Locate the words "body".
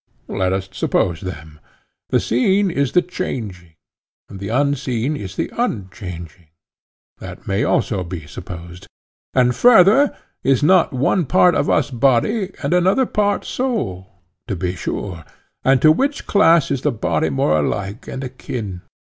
11.91-12.51, 16.91-17.29